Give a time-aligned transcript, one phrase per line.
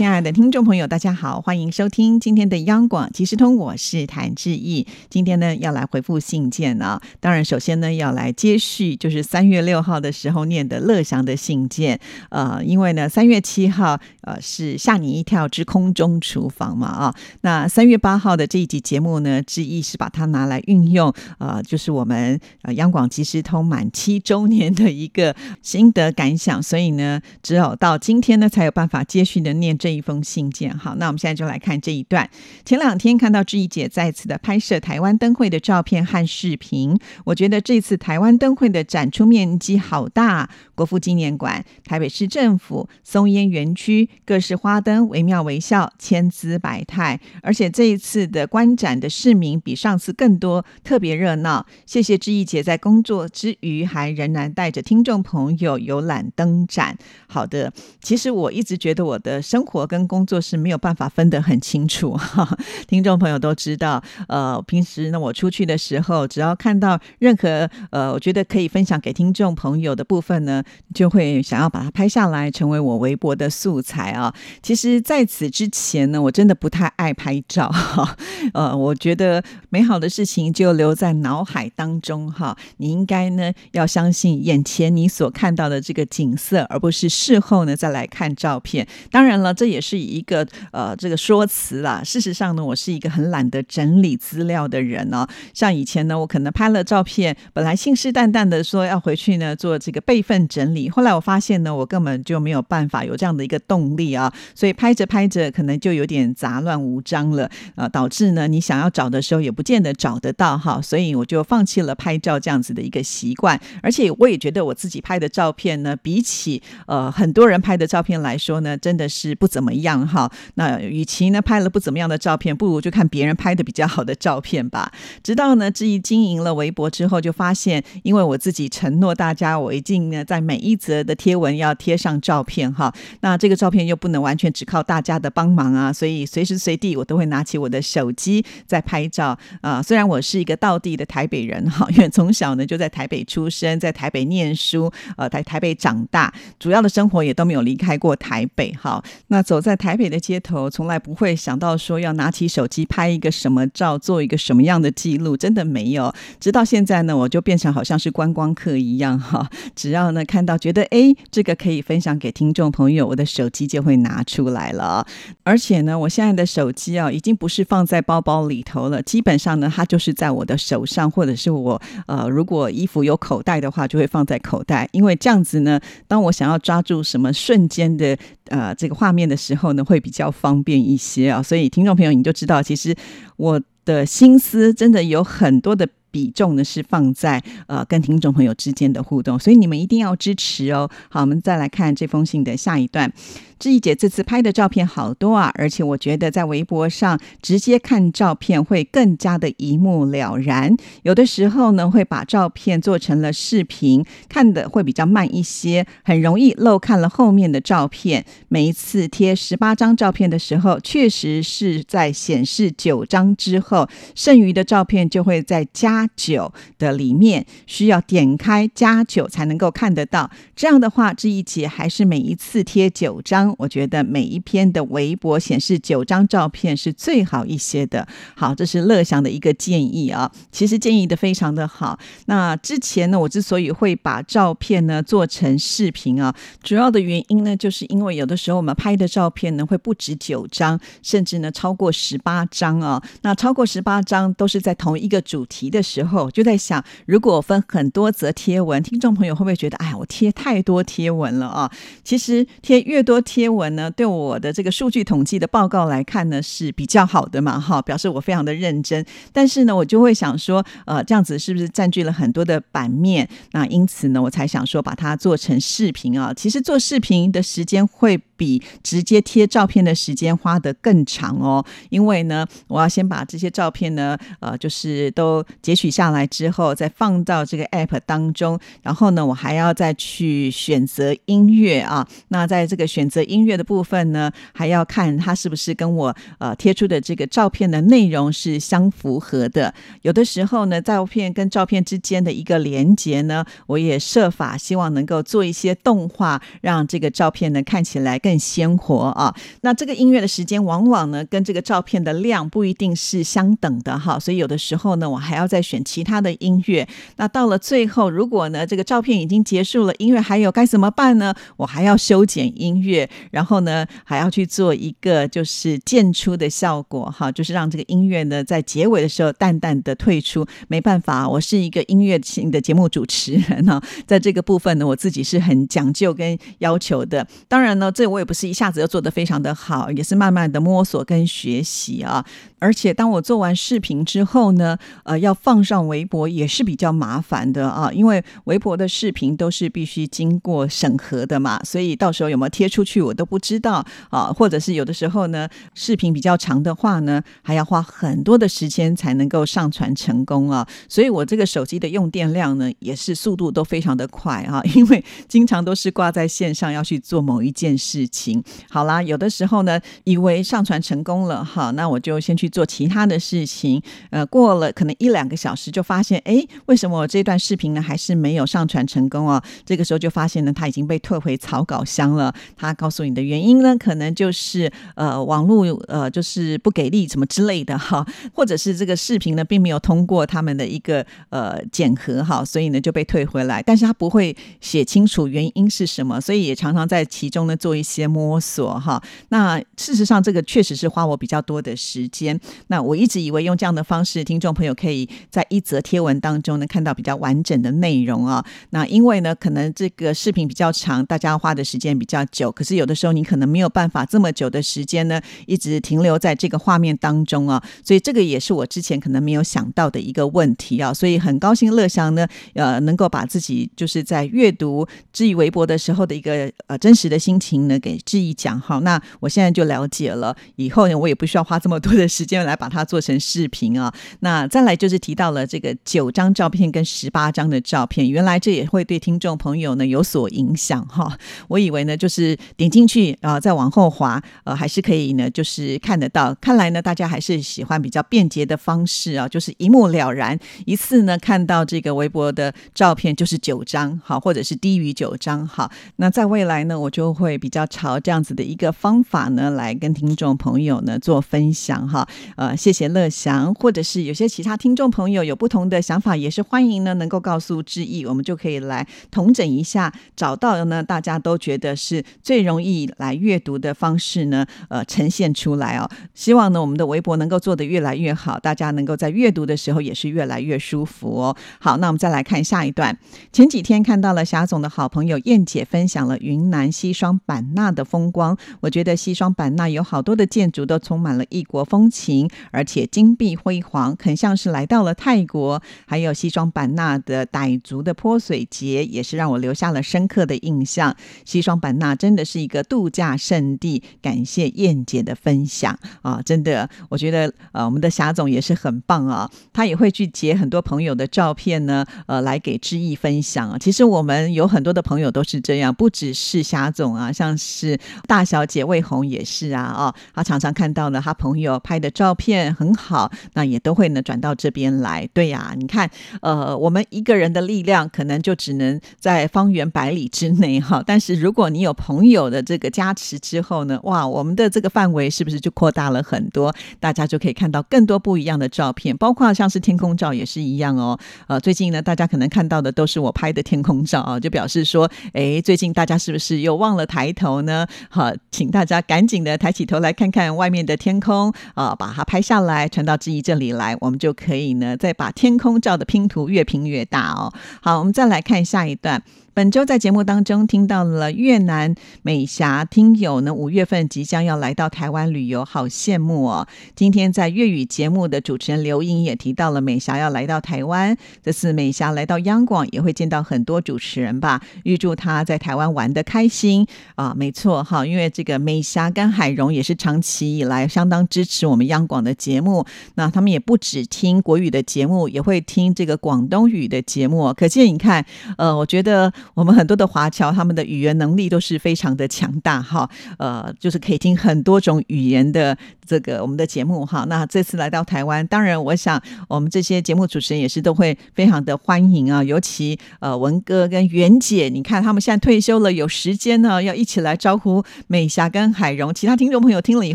[0.00, 4.86] 亲爱的听众朋友，大家好，欢迎收听今天的央广即时通，我是谭志毅。
[5.10, 6.98] 今天呢，要来回复信件啊。
[7.20, 12.00] 当然，首先呢，要来接续，就是三月六号的时候念的乐祥的信件。
[12.30, 17.14] 呃，因为呢，三月七号呃是吓你一跳之空中厨房嘛啊。
[17.42, 29.89] 那三月八号的这一集节目呢，志毅是把它拿来运用，呃，就是我们呃央广即时通满七周年的一个心得感想，所以呢，只有到今天呢，才有办法接续的念这。
[29.90, 32.28] 一封信件，好，那我们现在就来看这一段。
[32.64, 47.20] 前两天看到志毅姐再次的拍摄台湾灯会的照片和视频，我觉得这次台湾灯会的展出面积好大，国父纪念馆、台北市政府、松烟园区，各式花灯惟妙惟肖，千姿百态。
[47.42, 51.66] 而且这一次的观展的市民比上次更多，特别热闹。
[51.86, 56.96] 谢谢志毅姐在工作之余还仍然带着听众朋友游览灯展。
[57.26, 59.79] 好的，其实我一直觉得我的生活。
[59.80, 64.02] 我跟工作是没有办法分得很清楚哈，听众朋友都知道。
[64.28, 70.62] 呃，平时呢，我出去的时候，只要看到任何呃，我觉得可以分享给听众朋友的部分呢，
[70.94, 74.34] 就会想要把它拍下来，成为我微博的素材啊。
[74.62, 77.72] 其实，在此之前呢，我真的不太爱拍照。
[78.52, 82.54] 呃，我觉得美好的事情就留在脑海当中哈。
[82.76, 88.86] 你应该呢，要相信眼前你所看到的这个景色，而不是事后呢再来看照片。
[89.10, 92.02] 当然了，这也是一个呃这个说辞啦。
[92.04, 95.26] 事实上呢，我是一个很懒得整理资料的人哦。
[95.54, 104.32] 像以前呢，我可能拍了照片，本来信誓旦旦的说要回去呢做这个备份整理，后来我发现呢，我根本就没有办法有这样的一个动力啊。
[104.54, 110.80] 所以拍着拍着，可能就有点杂乱无章了啊，导致呢你想要找的时候也不见得找得到哈。
[110.82, 113.60] 所以我就放弃了拍照这样子的一个习惯。
[113.82, 119.60] 而且我也觉得我自己拍的照片呢，比起呃很多人拍的照片来说呢，真的是不怎。
[119.60, 120.32] 么样哈？
[120.54, 124.90] 那与其呢拍了不怎么样的照片，不如就看别人拍的比较好的照片吧。
[125.22, 132.90] 直到呢，志毅经营了微博之后，就发现，因为我自己承诺大家，我一定呢在每一则的贴文要贴上照片哈。
[133.20, 139.82] 那这个照片又不能完全只靠大家的帮忙啊，所以随时随地我都会拿起我的手机在拍照啊。
[139.82, 149.02] 虽然我是一个道地的台北人哈，因为从小呢就在台北出生，在台北念书，呃，在台北长大，主要的生活也都没有离开过台北哈。
[149.28, 156.12] 那走在台北的街头，从来不会想到说要拿起手机拍一个什么照，做一个什么样的记录，真的没有。
[156.38, 159.48] 直到现在呢，我就变成好像是观光客一样哈。
[159.74, 165.06] 只要呢看到觉得哎，这个可以分享给听众朋友，我的手机就会拿出来了。
[165.42, 174.88] 而且呢，我现在的手机啊，已经不是放在包包里头了，基本上呢，它就是在我的手上，或者是我呃，如果衣服有口袋的话，就会放在口袋。
[174.92, 179.40] 因为这样子呢，当我想要抓住什么瞬间的呃这个画面的。
[179.40, 182.94] 时候呢，会比较方便一些啊，所以听众朋友你就知道，其实
[183.38, 190.88] 我的心思真的有很多的比重呢，是放在呃跟听众朋友之间的互动，所以你们一定要支持哦。
[191.08, 193.12] 好，我们再来看这封信的下一段。
[193.58, 200.74] 志毅姐这次拍的照片好多啊，而且我觉得在微博上直接看照片会更加的一目了然。
[201.02, 208.24] 有的时候呢，会把照片做成了视频，看的会比较慢一些，很容易漏看了后面的照片。
[208.48, 220.30] 每一次贴十八张照片的时候，确实是在显示九张之后，剩余的照片就会再加九的里面，需要点开加九才能够看得到。
[220.54, 223.54] 这样的话，这一节还是每一次贴九张。
[223.58, 228.06] 我觉得每一篇的微博显示九张照片是最好一些的。
[228.34, 230.30] 好，这是乐祥的一个建议啊。
[230.50, 231.98] 其实建议的非常的好。
[232.26, 243.02] 那之前呢，我之所以会把照片呢做成视频啊，主要的原因呢，就是因为有的时候我们拍的照片呢会不止九张，甚至呢超过十八张啊。
[243.22, 251.68] 那超过十八张都是在同一个主题的时候，就在想，如果分很多则贴文，听众朋友会不会觉得，哎呀，我贴太多贴文了啊？
[252.04, 253.40] 其实贴越多贴。
[253.40, 259.02] 贴文呢，对我的这个数据统计的报告来看呢，是比较好的嘛，哈，表示我非常的认真。
[259.32, 263.26] 但是呢，我就会想说，呃，这样子是不是占据了很多的版面？
[263.52, 266.34] 那因此呢，我才想说把它做成视频啊。
[266.36, 268.20] 其实做视频的时间会。
[268.40, 271.62] 比直接贴照片的时间花得更长哦。
[271.90, 282.08] 因为呢，我要先把这些照片呢，呃，就是都截取下来之后，再放到这个 app 当中，然后呢，我还要再去选择音乐啊。
[282.28, 289.74] 那在这个选择音乐的部分呢，还要看它是不是跟我呃贴出的这个照片的内容是相符合的。
[290.00, 299.34] 有的时候呢，照片跟照片之间的一个连接呢，我也设法希望能够做一些动画，让这个照片呢看起来更更鲜活啊。
[299.62, 306.86] 那这个音乐的时间往往呢跟这个照片的量不一定是相等的哈，所以有的时候呢，我还要再选其他的音乐。
[307.16, 311.34] 那到了最后，如果呢这个照片已经结束了，音乐还有该怎么办呢？
[311.56, 320.46] 我还要修剪音乐，然后呢还要去做一个就是渐出的效果哈，就是让这个音乐呢在结尾的时候淡淡的退出。
[320.68, 327.26] 没办法，我是一个音乐性的节目主持人哈，在这个部分呢，我自己是很讲究跟要求的。
[327.48, 332.24] 当然呢，这我也不是一下子就做得非常的好，也是慢慢的摸索跟学习啊。
[332.58, 358.44] 而且当我做完视频之后呢，呃，要放上微博也是比较麻烦的啊，因为微博的视频都是必须经过审核的嘛，所以到时候有没有贴出去我都不知道啊，或者是有的时候呢，视频比较长的话呢，还要花很多的时间才能够上传成功啊，所以我这个手机的用电量呢，也是速度都非常的快啊，因为经常都是挂在线上要去做某一件事情。
[358.68, 362.50] 好啦，有的时候呢，以为上传成功了哈，那我就先去。
[362.50, 363.80] 做其他的事情，
[364.10, 369.40] 呃，过了可能一两个小时，就发现，哎，为什么我这段视频呢还是没有上传成功哦？
[369.64, 372.34] 这个时候就发现呢，它已经被退回草稿箱了。
[372.56, 378.04] 他告诉你的原因呢，可能就是呃，网络呃，就是不给力什么之类的哈，
[378.34, 383.62] 或者是这个视频呢并没有通过他们的一个呃检核哈，所以呢就被退回来。
[383.62, 389.02] 但是他不会写清楚原因是什么，所以也常常在其中呢做一些摸索哈。
[389.28, 392.38] 那事实上，这个确实是花我比较多的时间。
[392.68, 398.44] 那我一直以为用这样的方式，听众朋友可以在一则贴文当中呢看到比较完整的内容啊。
[398.70, 402.50] 那因为呢，可能这个视频比较长，大家花的时间比较久。
[402.52, 407.62] 可是有的时候你可能没有办法这么久的时间呢，一直停留在这个画面当中啊。
[407.84, 410.92] 所以这个也是我之前可能没有想到的一个问题啊。
[410.92, 418.80] 所以很高兴乐祥呢，呃，能够把自己就是在阅读知意微博的时候的一个呃真实的心情呢给志毅讲好。
[418.80, 422.40] 那我现在就了解了，以后呢我也不需要花这么多的时间。
[422.40, 431.16] 来把它做成视频啊，那再来就是提到了这个九张照片跟十八张的照片，原来这也会对听众朋友呢有所影响哈。
[431.48, 436.34] 我以为呢就是点进去啊，再往后滑，呃，还是可以呢，就是看得到。
[436.40, 445.70] 看来呢，大家还是喜欢比较便捷的方式啊，就是一目了然，一次呢看到这个微博的照片就是九张好，或者是低于九张好。
[445.96, 452.06] 那在未来呢，我就会比较朝这样子的一个方法呢，来跟听众朋友呢做分享哈。
[452.36, 465.88] 呃，谢谢乐祥，或者是有些其他听众朋友有不同的想法，也是欢迎呢，能够告诉志毅，我们就可以来统整一下，找到呢大家都觉得是最容易来阅读的方式呢，呃，呈现出来哦。
[466.14, 471.36] 希望呢我们的微博能够做得越来越好，大家能够在阅读的时候也是越来越舒服哦。
[471.60, 472.98] 好，那我们再来看下一段。
[473.32, 482.30] 前几天看到了霞总的好朋友燕姐分享了云南西双版纳的风光，我觉得西双版纳有好多的建筑都充满了异国风情。
[482.52, 485.60] 而且金碧辉煌，很像是来到了泰国。
[485.86, 490.94] 还有西双版纳的傣族的泼水节，也是让我留下了深刻的印象。
[491.24, 493.82] 西双版纳真的是一个度假胜地。
[494.00, 503.58] 感谢燕姐的分享啊，真的，我觉得呃，我们的霞总也是很棒啊，他也会去截很多朋友的照片呢，呃，来给知意分享啊。
[503.58, 507.76] 其实我们有很多的朋友都是这样，不只是霞总啊，像是
[508.06, 512.14] 大小姐魏红也是啊，哦，她常常看到呢，她朋友拍的照。
[512.20, 515.08] 片很好，那也都会呢转到这边来。
[515.14, 515.90] 对呀，你看，
[516.20, 520.84] 呃，我们一个人的力量可能就只能在方圆百里之内哈。
[520.86, 526.54] 但是如果你有朋友的这个加持之后呢，哇，我们的这个范围是不是就扩大了很多？
[526.78, 530.98] 大家就可以看到更多不一样的照片，包括像是天空照也是一样哦。
[531.26, 537.66] 呃，最近呢，大家可能看到的都是我拍的天空照啊，就表示说，哎，最近大家是不是又忘了抬头呢？
[537.88, 542.04] 好，请大家赶紧的抬起头来看看外面的天空啊，把它。
[542.10, 547.32] 拍下来传到志毅这里来，我们就可以呢，再把天空照的拼图越拼越大哦。
[547.62, 549.00] 好，我们再来看下一段。
[549.32, 556.48] 本周在节目当中听到了越南美霞听友呢，五月份即将要来到台湾旅游，好羡慕哦。
[556.74, 567.14] 今天在粤语节目的主持人刘莹也提到了美霞要来到台湾，这次美霞来到央广也会见到很多主持人吧，预祝她在台湾玩的开心啊！
[567.16, 578.04] 没错哈，因为这个美霞跟海荣也是长期以来相当支持我们央广的节目，那他们也不只听国语的节目，也会听这个广东语的节目，可见你看，
[578.36, 579.12] 呃，我觉得。
[579.34, 585.56] 我们很多的华侨，他们的语言能力都是非常的强大哈，呃，就是可以听很多种语言的
[585.86, 587.04] 这个我们的节目哈。
[587.08, 592.24] 那这次来到台湾，当然我想我们这些节目主持人也是都会非常的欢迎啊。
[592.24, 598.92] 尤其呃文哥跟袁姐，你看他们现在退休了，有时间呢，要一起来招呼美霞跟海荣。
[598.92, 599.94] 其他听众朋友听了以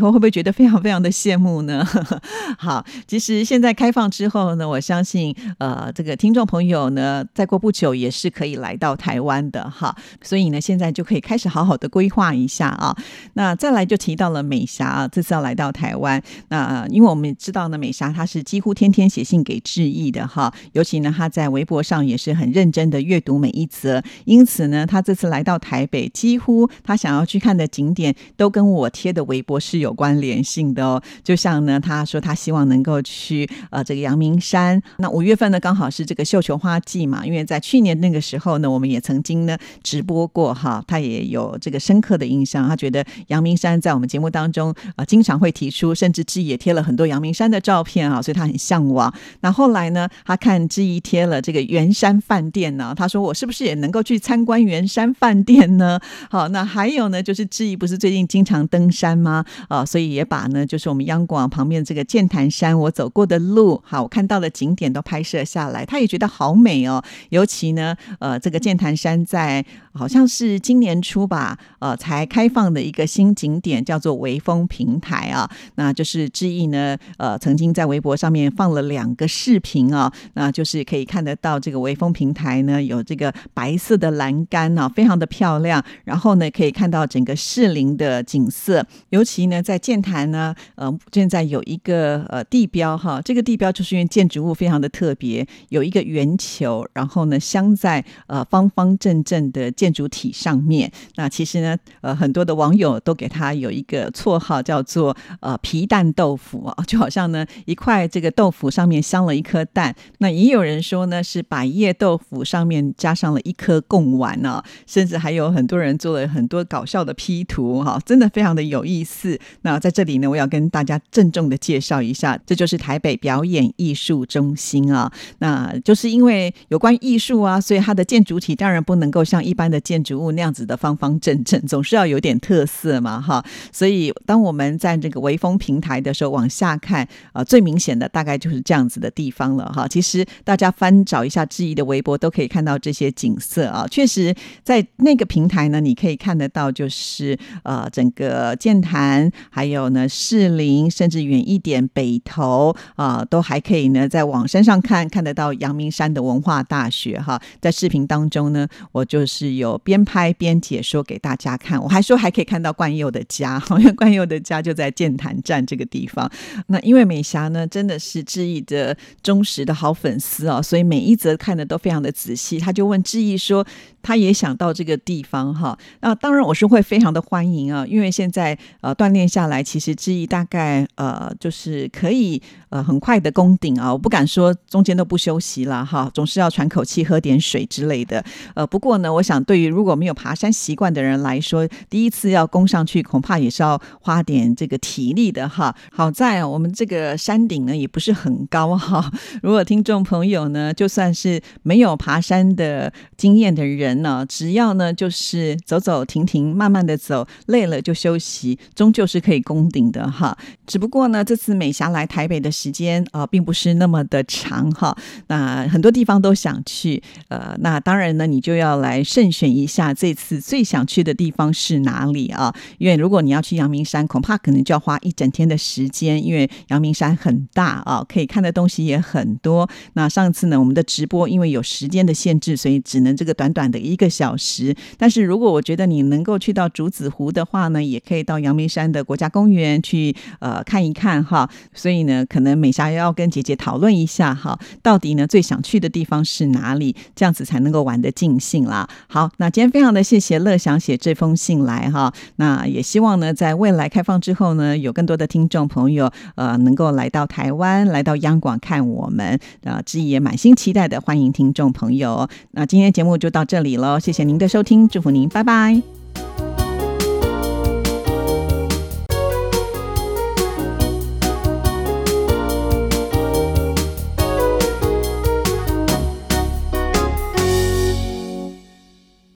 [0.00, 1.86] 后，会不会觉得非常非常的羡慕呢？
[2.58, 9.15] 好，其实现在开放之后呢，我相信呃这个听众朋友呢，再过不久也是可以来到台。
[9.16, 12.94] 台湾的哈，所以呢，现在就可以开始好好的规划一下啊。
[13.32, 16.22] 那再来就提到了美霞啊，这次要来到台湾。
[16.48, 24.02] 那因为我们知道呢，美霞她是几乎天天写信给致意的哈，尤其呢，她在微博上也是很认真的阅读每一则。
[24.26, 31.02] 因此呢，她这次来到台北，几乎她想要去看的景点都跟我贴的微博是有关联性的哦。
[31.24, 34.82] 就像呢，她说她希望能够去呃这个阳明山。
[34.98, 42.68] 那五月份呢，刚好是这个绣球花季嘛，因为在去年那个时候呢，我们也曾经呢直播过哈，他也有这个深刻的印象。
[42.68, 49.14] 他觉得阳明山在我们节目当中啊，经常会提出，甚至志毅也贴了很多阳明山的照片啊，所以他很向往。
[49.42, 56.00] 那后来呢，他看志毅贴了这个圆山饭店呢，他说我是不是也能够去参观圆山饭店呢？
[56.28, 59.44] 好，那还有呢，就是志毅不是最近经常登山吗？
[59.68, 67.04] 啊，所以也把呢，就是我们央广旁边这个剑潭山我走过的路，好，我看到的景点都拍摄下来，他也觉得好美哦。
[67.28, 68.95] 尤其呢，呃，这个剑潭。
[68.96, 75.50] 山在好像是今年初吧，呃，才开放的一个新景点，叫做微风平台啊。
[75.74, 85.84] 那就是志毅呢，呃，曾经在微博上面放了两个视频啊，那就是可以看得到这个微风平台呢，有这个白色的栏杆啊，非常的漂亮。
[86.04, 98.85] 然后呢，可以看到整个士林的景色，尤其呢，在建潭呢，呃，现在有一个呃地标哈，这个地标就是因为建筑物非常的特别，有一个圆球，然后呢，镶在呃方方。
[98.98, 109.96] 正正的建筑体上面，那其实呢，呃，很多的网友都给他有一个绰号，叫做呃皮蛋豆腐啊，就好像呢一块这个豆腐上面镶了一颗蛋。
[110.18, 119.36] 那也有人说呢，是百叶豆腐上面加上了一颗贡丸呢，甚至还有很多人做了很多搞笑的 P 图哈，真的非常的有意思。
[119.62, 125.10] 那在这里呢，我要跟大家郑重的介绍一下，这就是台北表演艺术中心啊。
[125.38, 128.75] 那就是因为有关艺术啊，所以它的建筑体当然。
[128.82, 133.44] 不能够像一般的建筑物那样子的方方正正，总是要有点特色嘛，哈。
[133.72, 139.86] 所以当我们在这个微风平台的时候，往下看啊，最明显的大概就是这样子的地方了，哈。
[139.88, 143.86] 其实大家翻找一下质疑的微博，都可以看到这些景色啊。
[143.90, 157.40] 确实，在那个平台呢，你可以看得到，就是呃，整个剑潭，还有呢士林，甚至远一点北投啊，都还可以呢，在往山上看看得到阳明山的文化大学，哈。
[157.60, 158.65] 在视频当中呢。
[158.92, 166.30] 我就是有边拍边解说给大家看，我还说还可以看到冠佑的家， 因为冠佑的家就在建潭站这个地方。
[166.68, 172.58] 那因为美霞呢，真的是志毅的忠实的好粉丝哦，所以每一则看的都非常的仔细。
[172.58, 173.66] 他就问志毅说，
[174.02, 175.76] 他也想到这个地方哈。
[176.00, 183.92] 那当然我是会非常的欢迎啊，因为现在呃锻炼下来，其实志毅大概呃就是可以呃很快的攻顶啊。
[183.92, 188.24] 我不敢说中间都不休息了哈，总是要喘口气、喝点水之类的。
[188.56, 195.76] 呃，不过呢，我想对于如果没有爬山习惯的人来说，第一次要攻上去，恐怕也是要花点这个体力的哈。
[195.92, 199.12] 好在我们这个山顶呢也不是很高哈。
[199.44, 210.34] 如果听众朋友呢，就算是没有爬山的经验的人呢，只要呢就是走走停停，慢慢的走，累了就休息，终究是可以攻顶的哈。
[210.66, 214.96] 只不过呢，这次美霞来台北的时间啊，并不是那么的长哈。
[215.26, 218.45] 那很多地方都想去，呃，那当然呢，你。
[218.46, 222.54] 就要来慎选一下这次最想去的地方是哪里啊？
[222.78, 229.68] 因为如果你要去阳明山，恐怕可能就要花一整天的时间，因为阳明山很大啊，可以看的东西也很多。
[229.94, 234.72] 那上次呢，我们的直播因为有时间的限制，所以只能这个短短的一个小时。
[234.96, 241.50] 但是如果我觉得你能够去到竹子湖的话呢，也可以到阳明山的国家公园去呃看一看哈。
[241.74, 248.25] 所以呢，可能美霞要跟姐姐讨论一下哈，到底呢最想去的地方是哪里，这样子才能够玩得尽。
[248.26, 248.88] 尽兴啦。
[249.06, 262.28] 好，那今天非常的谢谢乐祥写这封信来哈，那也希望呢，在未来开放之后呢，有更多的听众朋友呃能够来到台湾，来到央广看我们，呃，志也满心期待的欢迎听众朋友。
[262.50, 266.45] 那今天节目就到这里喽，谢谢您的收听，祝福您，拜拜。